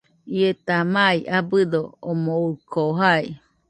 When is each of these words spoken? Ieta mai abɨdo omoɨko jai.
Ieta 0.37 0.77
mai 0.93 1.17
abɨdo 1.37 1.81
omoɨko 2.09 2.81
jai. 2.99 3.25